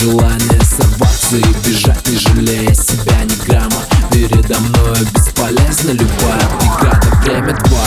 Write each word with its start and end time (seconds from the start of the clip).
желание 0.00 0.60
Сорваться 0.64 1.36
и 1.36 1.68
бежать, 1.68 2.08
не 2.08 2.16
жалея 2.16 2.74
себя 2.74 3.22
ни 3.24 3.46
грамма. 3.46 3.82
Передо 4.10 4.58
мной 4.60 4.98
бесполезна 5.14 5.90
любая 5.90 6.48
преграда. 6.58 7.08
Время 7.22 7.54
два, 7.64 7.79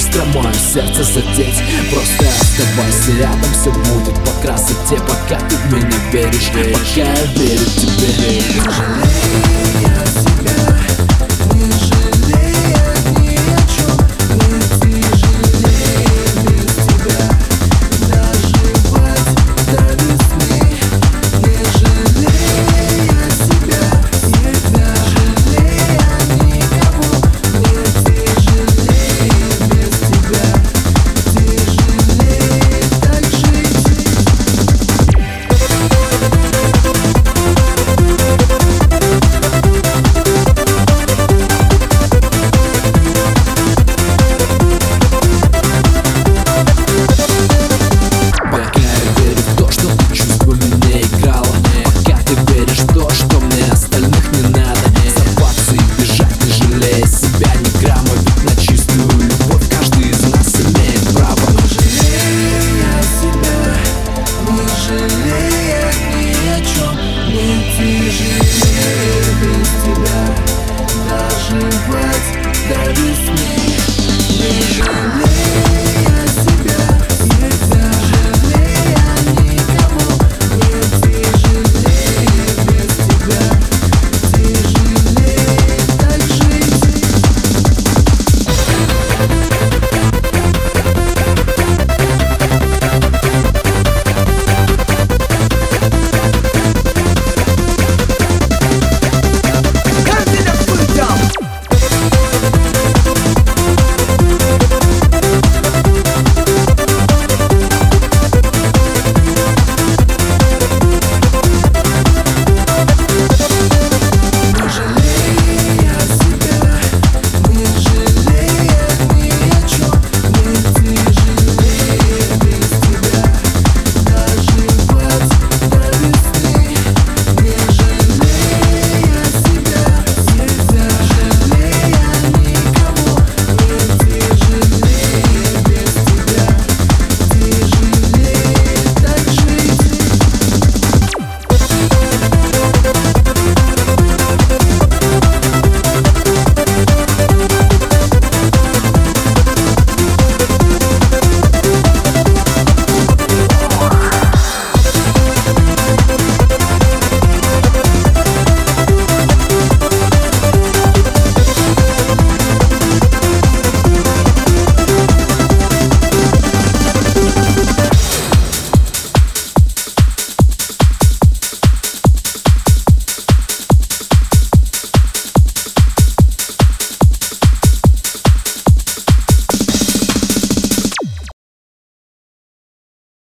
быстро 0.00 0.24
мое 0.26 0.52
сердце 0.54 1.04
задеть. 1.04 1.62
Просто 1.92 2.24
оставайся 2.40 3.12
рядом, 3.18 3.52
все 3.52 3.70
будет 3.70 4.14
по 4.24 4.30
красоте 4.42 4.96
Пока 5.06 5.38
ты 5.48 5.56
в 5.56 5.72
меня 5.72 5.98
веришь, 6.12 6.48
пока 6.48 6.60
я 6.96 7.14
верю 7.34 7.66
тебе 7.76 8.40